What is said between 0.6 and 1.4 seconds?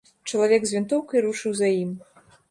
з вінтоўкай